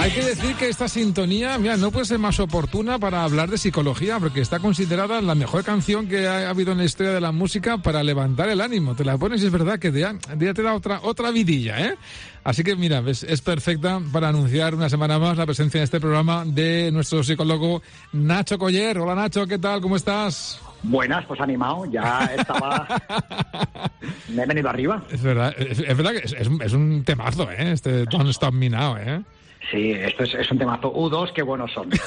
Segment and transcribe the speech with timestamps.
[0.00, 3.58] Hay que decir que esta sintonía, mira, no puede ser más oportuna para hablar de
[3.58, 7.32] psicología, porque está considerada la mejor canción que ha habido en la historia de la
[7.32, 8.94] música para levantar el ánimo.
[8.94, 11.96] Te la pones y es verdad que ya, te da otra, otra vidilla, ¿eh?
[12.44, 16.00] Así que mira, es, es, perfecta para anunciar una semana más la presencia en este
[16.00, 17.82] programa de nuestro psicólogo
[18.14, 18.96] Nacho Coller.
[19.00, 19.82] Hola Nacho, ¿qué tal?
[19.82, 20.62] ¿Cómo estás?
[20.82, 22.88] Buenas, pues animado, ya estaba.
[24.30, 25.02] Me he venido arriba.
[25.10, 27.72] Es verdad, es, verdad que es, es, un temazo, ¿eh?
[27.72, 29.22] Este Don't Stop Me Now, ¿eh?
[29.70, 30.92] Sí, esto es, es un temazo.
[30.92, 31.90] U2, qué buenos son.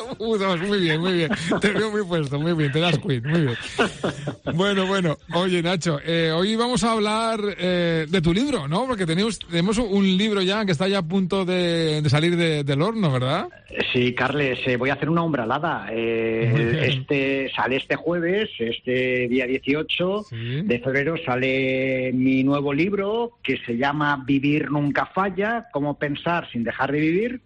[0.18, 1.30] U2, muy bien, muy bien.
[1.60, 3.56] Te veo muy puesto, muy bien, te das quit, muy bien.
[4.54, 8.86] Bueno, bueno, oye Nacho, eh, hoy vamos a hablar eh, de tu libro, ¿no?
[8.86, 13.12] Porque tenemos, tenemos un libro ya que está ya a punto de, salir del horno,
[13.12, 13.48] ¿verdad?
[13.92, 15.90] Sí, Carles, eh, voy a hacer una umbralada.
[15.92, 20.26] este Sale este jueves, este día 18
[20.64, 26.64] de febrero, sale mi nuevo libro que se llama Vivir nunca falla, cómo pensar sin
[26.64, 27.40] dejar de vivir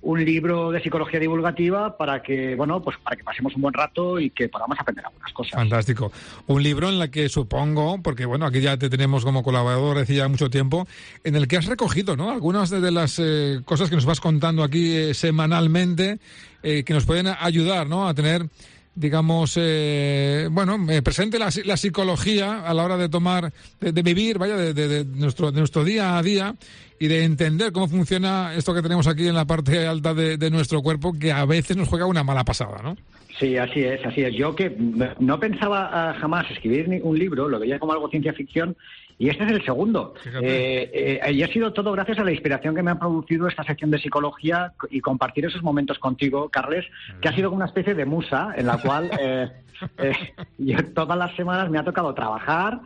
[0.00, 4.20] un libro de psicología divulgativa para que, bueno, pues para que pasemos un buen rato
[4.20, 5.54] y que podamos aprender algunas cosas.
[5.54, 6.12] Fantástico.
[6.46, 10.18] Un libro en el que supongo, porque bueno, aquí ya te tenemos como colaborador decía
[10.18, 10.86] ya mucho tiempo,
[11.24, 12.30] en el que has recogido, ¿no?
[12.30, 16.18] Algunas de, las eh, cosas que nos vas contando aquí eh, semanalmente
[16.62, 18.08] eh, que nos pueden ayudar, ¿no?
[18.08, 18.48] A tener
[18.98, 24.56] digamos, eh, bueno, presente la, la, psicología a la hora de tomar, de, vivir, vaya,
[24.56, 26.54] de, de, nuestro, de nuestro día a día
[26.98, 30.82] y de entender cómo funciona esto que tenemos aquí en la parte alta de, nuestro
[30.82, 32.96] cuerpo, que a veces nos juega una mala pasada, ¿no?
[33.38, 34.34] Sí, así es, así es.
[34.34, 34.74] Yo que
[35.20, 38.76] no pensaba ah, jamás escribir un libro, lo veía como algo ciencia ficción,
[39.18, 40.14] y este es el segundo.
[40.40, 43.64] Eh, eh, y ha sido todo gracias a la inspiración que me ha producido esta
[43.64, 46.86] sección de psicología y compartir esos momentos contigo, Carles,
[47.20, 51.68] que ha sido como una especie de musa en la cual eh, todas las semanas
[51.68, 52.80] me ha tocado trabajar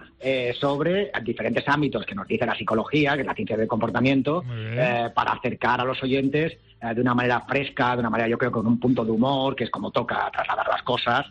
[0.59, 4.44] sobre diferentes ámbitos que nos dice la psicología, que es la ciencia del comportamiento,
[5.14, 8.66] para acercar a los oyentes de una manera fresca, de una manera yo creo con
[8.66, 11.26] un punto de humor, que es como toca trasladar las cosas,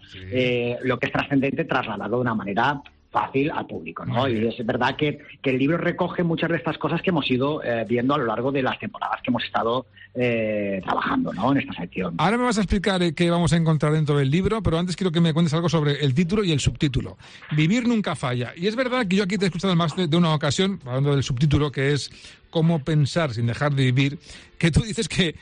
[0.84, 4.28] lo que es trascendente trasladado de una manera fácil al público, ¿no?
[4.28, 7.86] Y es verdad que, el libro recoge muchas de estas cosas que hemos ido eh,
[7.88, 11.52] viendo a lo largo de las temporadas que hemos estado eh, trabajando, ¿no?
[11.52, 12.16] En esta sección.
[12.18, 14.96] Ahora me vas a explicar eh, qué vamos a encontrar dentro del libro, pero antes
[14.96, 17.18] quiero que me cuentes algo sobre el título y el subtítulo.
[17.52, 18.54] Vivir nunca falla.
[18.56, 21.24] Y es verdad que yo aquí te he escuchado más de, una ocasión, hablando del
[21.24, 22.10] subtítulo, que es
[22.50, 24.20] cómo pensar sin dejar de vivir,
[24.58, 25.36] que tú dices que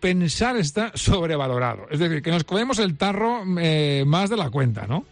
[0.00, 1.86] pensar está sobrevalorado.
[1.90, 5.04] Es decir, que nos comemos el tarro más de la cuenta, ¿no?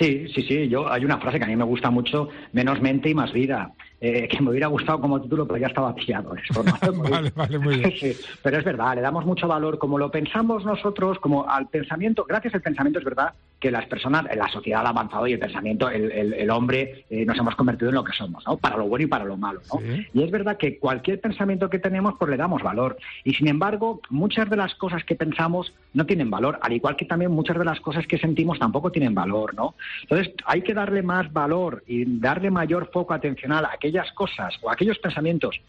[0.00, 0.68] Sí, sí, sí.
[0.68, 3.72] Yo hay una frase que a mí me gusta mucho: menos mente y más vida.
[4.04, 6.64] Eh, que me hubiera gustado como título, pero ya estaba pillado eso.
[7.08, 8.16] vale, vale, muy bien.
[8.42, 12.52] pero es verdad, le damos mucho valor, como lo pensamos nosotros, como al pensamiento, gracias
[12.54, 16.50] al pensamiento es verdad que las personas, la sociedad ha avanzado y el pensamiento, el,
[16.50, 18.56] hombre, eh, nos hemos convertido en lo que somos, ¿no?
[18.56, 19.80] Para lo bueno y para lo malo, ¿no?
[20.12, 22.96] Y es verdad que cualquier pensamiento que tenemos, pues le damos valor.
[23.22, 27.04] Y sin embargo, muchas de las cosas que pensamos no tienen valor, al igual que
[27.04, 29.76] también muchas de las cosas que sentimos tampoco tienen valor, ¿no?
[30.02, 34.70] Entonces, hay que darle más valor y darle mayor foco atencional a aquellas cosas o
[34.70, 35.60] aquellos pensamientos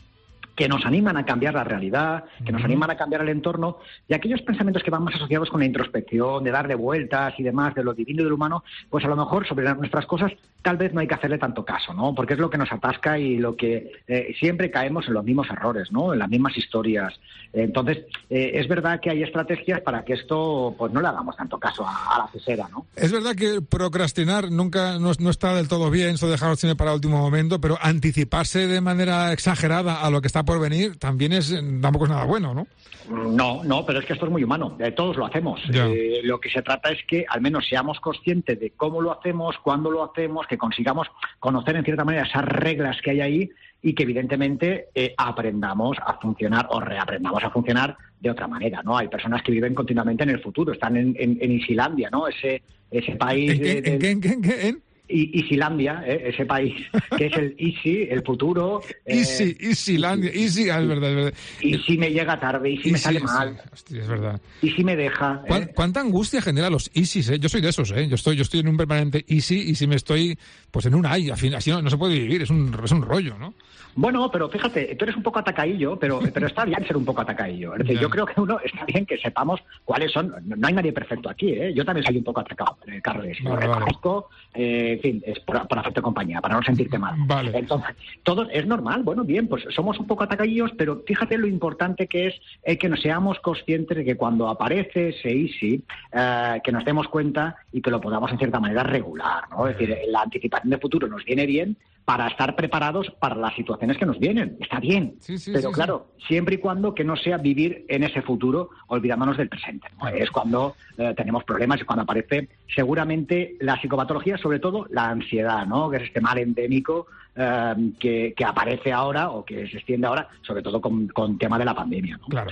[0.55, 4.13] que nos animan a cambiar la realidad, que nos animan a cambiar el entorno, y
[4.13, 7.83] aquellos pensamientos que van más asociados con la introspección, de darle vueltas y demás, de
[7.83, 10.31] lo divino y de lo humano, pues a lo mejor sobre nuestras cosas
[10.61, 12.15] tal vez no hay que hacerle tanto caso, ¿no?
[12.15, 15.47] Porque es lo que nos atasca y lo que eh, siempre caemos en los mismos
[15.49, 16.13] errores, ¿no?
[16.13, 17.13] En las mismas historias.
[17.51, 17.99] Entonces,
[18.29, 21.85] eh, es verdad que hay estrategias para que esto, pues no le hagamos tanto caso
[21.85, 22.85] a, la cesera, ¿no?
[22.95, 26.95] Es verdad que procrastinar nunca no, está del todo bien, eso dejarlo cine para el
[26.95, 31.53] último momento, pero anticiparse de manera exagerada a lo que está por venir también es
[31.81, 32.67] tampoco es nada bueno, ¿no?
[33.09, 34.77] No, no, pero es que esto es muy humano.
[34.79, 35.61] Eh, todos lo hacemos.
[35.73, 39.57] Eh, lo que se trata es que al menos seamos conscientes de cómo lo hacemos,
[39.61, 41.07] cuándo lo hacemos, que consigamos
[41.39, 43.49] conocer en cierta manera esas reglas que hay ahí
[43.81, 48.97] y que evidentemente eh, aprendamos a funcionar o reaprendamos a funcionar de otra manera, ¿no?
[48.97, 52.27] Hay personas que viven continuamente en el futuro, están en, en, Islandia, ¿no?
[52.27, 53.51] Ese, ese país...
[53.51, 54.75] ¿En, qué,
[55.07, 56.29] y Isilandia, ¿eh?
[56.29, 56.73] ese país
[57.17, 58.81] que es el Easy, el futuro.
[59.05, 61.33] Eh, Easy, Isilandia, Easy, ah, es verdad, es verdad.
[61.61, 63.61] Y si me llega tarde, y si me sale mal.
[63.73, 64.39] es verdad.
[64.61, 65.43] Y si me deja.
[65.47, 65.67] ¿eh?
[65.75, 67.19] ¿Cuánta angustia genera los Easy?
[67.33, 67.39] Eh?
[67.39, 68.07] Yo soy de esos, ¿eh?
[68.07, 70.37] Yo estoy, yo estoy en un permanente Easy y si me estoy
[70.71, 73.37] pues en un ay, así no, no se puede vivir, es un, es un rollo,
[73.37, 73.53] ¿no?
[73.95, 77.21] Bueno, pero fíjate, tú eres un poco atacadillo, pero, pero está bien ser un poco
[77.21, 77.73] atacadillo.
[77.73, 80.33] Es decir, yo creo que uno está bien que sepamos cuáles son.
[80.43, 81.73] No hay nadie perfecto aquí, ¿eh?
[81.75, 83.39] Yo también soy un poco atacado, eh, Carles.
[83.41, 87.15] lo reconozco, eh, es por, por de compañía, para no sentirte mal.
[87.25, 87.51] Vale.
[87.53, 89.03] Entonces, todo es normal.
[89.03, 92.89] Bueno, bien, pues somos un poco atacadillos, pero fíjate lo importante que es eh, que
[92.89, 97.81] nos seamos conscientes de que cuando aparece ese easy, eh, que nos demos cuenta y
[97.81, 99.67] que lo podamos en cierta manera regular, ¿no?
[99.67, 103.97] Es decir, la anticipación de futuro nos viene bien para estar preparados para las situaciones
[103.97, 104.57] que nos vienen.
[104.59, 105.15] Está bien,
[105.45, 109.87] pero claro, siempre y cuando que no sea vivir en ese futuro olvidándonos del presente.
[110.13, 115.65] Es cuando eh, tenemos problemas y cuando aparece seguramente la psicopatología, sobre todo la ansiedad,
[115.65, 115.89] ¿no?
[115.89, 120.61] que es este mal endémico eh, que, aparece ahora o que se extiende ahora, sobre
[120.61, 122.19] todo con, con tema de la pandemia.
[122.27, 122.51] Claro.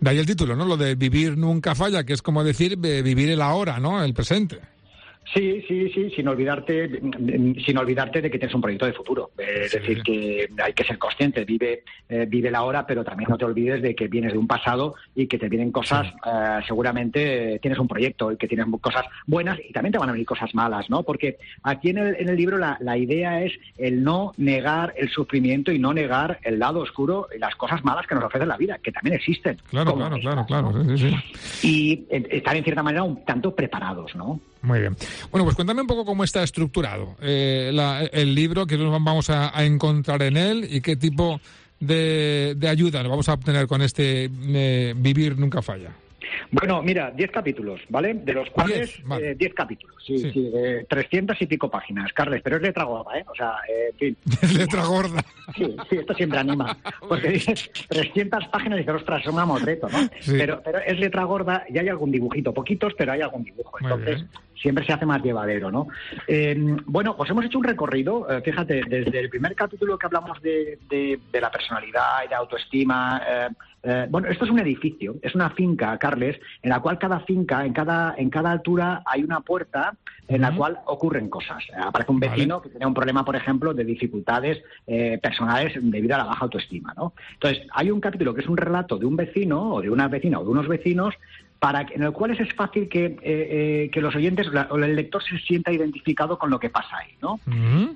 [0.00, 0.64] De ahí el título, ¿no?
[0.64, 4.02] Lo de vivir nunca falla, que es como decir vivir el ahora, ¿no?
[4.02, 4.58] El presente.
[5.34, 7.00] Sí, sí, sí, sin olvidarte,
[7.64, 9.30] sin olvidarte de que tienes un proyecto de futuro.
[9.36, 13.36] Es decir, que hay que ser consciente, vive, eh, vive la hora, pero también no
[13.36, 17.58] te olvides de que vienes de un pasado y que te vienen cosas, eh, seguramente
[17.60, 20.54] tienes un proyecto y que tienes cosas buenas y también te van a venir cosas
[20.54, 21.02] malas, ¿no?
[21.02, 25.10] Porque aquí en el, en el libro la, la idea es el no negar el
[25.10, 28.56] sufrimiento y no negar el lado oscuro y las cosas malas que nos ofrece la
[28.56, 29.58] vida, que también existen.
[29.68, 30.72] Claro, claro, claro, claro,
[31.62, 34.40] Y eh, estar en cierta manera un tanto preparados, ¿no?
[34.62, 34.96] Muy bien.
[35.30, 37.70] Bueno, pues cuéntame un poco cómo está estructurado eh,
[38.12, 41.40] el libro, qué nos vamos a, encontrar en él y qué tipo
[41.80, 45.92] de, de ayuda nos vamos a obtener con este eh, Vivir Nunca Falla.
[46.50, 48.14] Bueno, mira, 10 capítulos, ¿vale?
[48.14, 52.56] De los cuales 10 eh, capítulos, sí, sí, de 300 y pico páginas, Carles, pero
[52.56, 53.24] es letra gorda, ¿eh?
[53.28, 54.16] O sea, eh, en fin.
[54.42, 55.24] Es letra gorda.
[55.54, 56.76] Sí, sí, esto siempre anima.
[57.06, 59.58] Porque dices 300 páginas y dices, ostras, es un ¿no?
[60.26, 63.78] Pero, pero es letra gorda y hay algún dibujito, poquitos, pero hay algún dibujo.
[63.80, 64.24] Entonces,
[64.60, 65.88] siempre se hace más llevadero, ¿no?
[66.26, 66.56] Eh,
[66.86, 70.78] bueno, pues hemos hecho un recorrido, eh, fíjate, desde el primer capítulo que hablamos de,
[70.88, 73.22] de, la personalidad y de autoestima.
[73.82, 77.64] Eh, bueno, esto es un edificio, es una finca, Carles, en la cual cada finca,
[77.64, 79.94] en cada, en cada altura hay una puerta
[80.26, 81.64] en la cual ocurren cosas.
[81.80, 84.62] Aparece un vecino que tiene un problema, por ejemplo, de dificultades
[85.22, 87.14] personales debido a la baja autoestima, ¿no?
[87.32, 90.40] Entonces, hay un capítulo que es un relato de un vecino o de una vecina
[90.40, 91.14] o de unos vecinos
[91.58, 95.22] para en el cual es fácil que, eh, eh, que los oyentes o el lector
[95.22, 97.40] se sienta identificado con lo que pasa ahí, ¿no?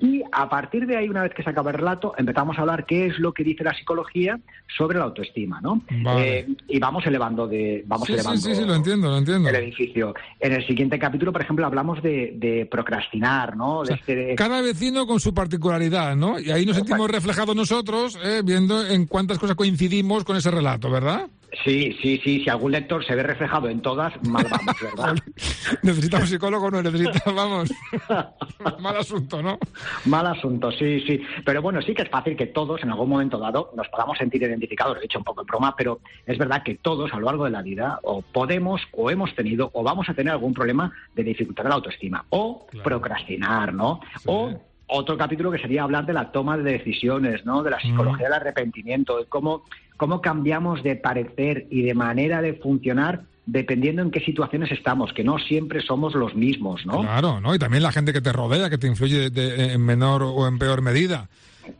[0.01, 2.85] Y a partir de ahí, una vez que se acaba el relato, empezamos a hablar
[2.85, 4.37] qué es lo que dice la psicología
[4.75, 5.81] sobre la autoestima, ¿no?
[6.17, 9.47] Eh, y vamos elevando de vamos elevando sí, sí, lo entiendo, lo entiendo.
[9.47, 10.13] el edificio.
[10.39, 13.83] En el siguiente capítulo, por ejemplo, hablamos de, procrastinar, ¿no?
[13.83, 16.39] Este cada vecino con su particularidad, ¿no?
[16.39, 21.29] Y ahí nos sentimos reflejados nosotros, viendo en cuántas cosas coincidimos con ese relato, ¿verdad?
[21.63, 22.43] Sí, sí, sí.
[22.43, 25.15] Si algún lector se ve reflejado en todas, mal vamos, ¿verdad?
[25.83, 27.73] necesitamos psicólogo, no necesitamos, vamos.
[28.79, 29.59] mal asunto, ¿no?
[30.05, 31.21] Mal asunto, sí, sí.
[31.45, 34.41] Pero bueno, sí que es fácil que todos, en algún momento dado, nos podamos sentir
[34.41, 34.95] identificados.
[34.95, 37.45] Lo he dicho un poco en broma, pero es verdad que todos a lo largo
[37.45, 41.23] de la vida o podemos, o hemos tenido, o vamos a tener algún problema de
[41.23, 42.25] dificultad de la autoestima.
[42.29, 44.01] O procrastinar, ¿no?
[44.25, 44.53] O
[44.87, 47.63] otro capítulo que sería hablar de la toma de decisiones, ¿no?
[47.63, 49.63] De la psicología del arrepentimiento, de cómo
[49.97, 55.23] cómo cambiamos de parecer y de manera de funcionar dependiendo en qué situaciones estamos, que
[55.23, 57.01] no siempre somos los mismos, ¿no?
[57.01, 57.53] Claro, ¿no?
[57.53, 60.81] Y también la gente que te rodea, que te influye en menor o en peor
[60.81, 61.29] medida.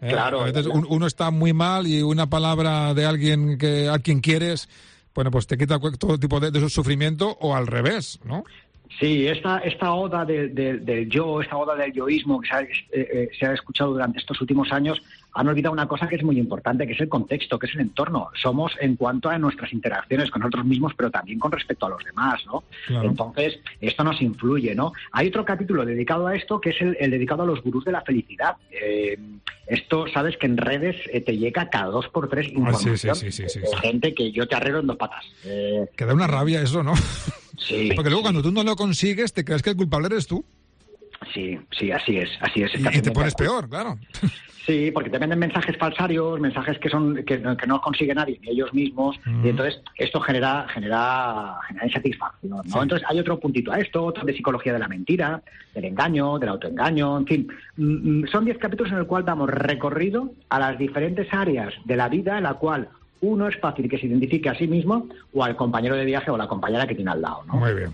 [0.01, 0.41] Eh, claro.
[0.41, 4.69] a veces uno está muy mal y una palabra de alguien que a quien quieres,
[5.13, 8.43] bueno, pues te quita todo tipo de, de sufrimiento o al revés, ¿no?
[9.00, 13.53] Sí, esta, esta oda del yo, esta oda del yoísmo que eh, eh, se ha,
[13.53, 15.01] escuchado durante estos últimos años,
[15.33, 17.81] han olvidado una cosa que es muy importante, que es el contexto, que es el
[17.81, 18.29] entorno.
[18.39, 22.03] Somos en cuanto a nuestras interacciones con nosotros mismos, pero también con respecto a los
[22.03, 22.63] demás, ¿no?
[23.01, 24.93] Entonces, esto nos influye, ¿no?
[25.12, 28.01] Hay otro capítulo dedicado a esto, que es el, dedicado a los gurús de la
[28.01, 28.57] felicidad.
[28.69, 29.17] Eh,
[29.65, 30.95] esto, sabes que en redes
[31.25, 34.88] te llega cada dos por tres ah, información de gente que yo te arreglo en
[34.88, 35.25] dos patas.
[35.41, 36.93] que da una rabia eso, ¿no?
[37.96, 40.46] Porque luego cuando tú no lo consigues, te crees que el culpable eres tú.
[41.34, 42.72] Sí, sí, así es, así es.
[42.75, 43.98] Y, te pones peor, claro.
[44.65, 48.74] Sí, porque te venden mensajes falsarios, mensajes que son que, no consigue nadie, ni ellos
[48.74, 52.62] mismos, y entonces esto genera genera, genera insatisfacción.
[52.65, 52.82] ¿no?
[52.82, 55.42] Entonces hay otro puntito a esto, otro de psicología de la mentira,
[55.75, 57.48] del engaño, del autoengaño, en fin.
[57.75, 61.98] Mm, mm, son diez capítulos en el cual damos recorrido a las diferentes áreas de
[61.98, 62.88] la vida en la cual
[63.24, 66.38] uno es fácil que se identifique a sí mismo o al compañero de viaje o
[66.38, 67.44] la compañera que tiene al lado.
[67.48, 67.56] ¿no?
[67.56, 67.94] Muy bien.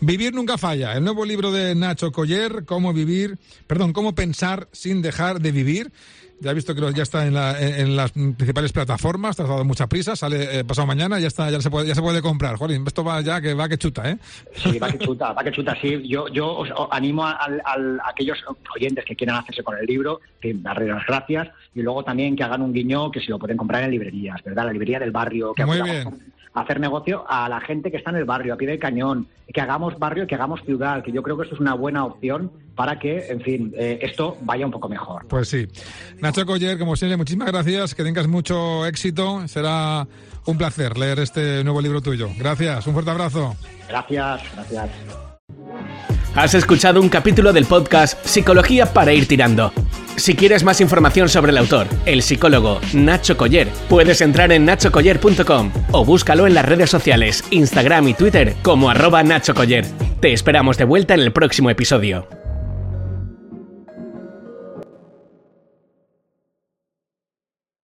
[0.00, 0.94] Vivir nunca falla.
[0.94, 5.92] El nuevo libro de Nacho Coller, Cómo vivir, perdón, cómo pensar sin dejar de vivir.
[6.40, 9.86] Ya he visto que ya está en, en, las principales plataformas, te has dado mucha
[9.86, 12.56] prisa, sale eh, pasado mañana, ya está, ya se puede, ya se puede comprar.
[12.56, 14.18] Jolín, esto va ya que va que chuta, ¿eh?
[14.54, 16.06] Sí, va que chuta, va que chuta, sí.
[16.06, 17.38] Yo, yo os animo a,
[18.04, 18.38] aquellos
[18.74, 22.42] oyentes que quieran hacerse con el libro, que darle las gracias, y luego también que
[22.42, 24.66] hagan un guiño que si lo pueden comprar en librerías, ¿verdad?
[24.66, 28.16] La librería del barrio, que Muy bien hacer negocio a la gente que está en
[28.16, 31.36] el barrio, a pie del cañón, que hagamos barrio, que hagamos ciudad, que yo creo
[31.36, 34.88] que esto es una buena opción para que, en fin, eh, esto vaya un poco
[34.88, 35.26] mejor.
[35.26, 35.66] Pues sí.
[36.20, 40.06] Nacho Coller, como siempre, muchísimas gracias, que tengas mucho éxito, será
[40.46, 42.28] un placer leer este nuevo libro tuyo.
[42.38, 43.56] Gracias, un fuerte abrazo.
[43.88, 44.90] Gracias, gracias.
[46.34, 49.72] Has escuchado un capítulo del podcast Psicología para ir tirando
[50.16, 55.72] si quieres más información sobre el autor, el psicólogo Nacho Coller, puedes entrar en nachocoller.com
[55.92, 59.86] o búscalo en las redes sociales, Instagram y Twitter como arroba Nacho Coller.
[60.20, 62.43] Te esperamos de vuelta en el próximo episodio.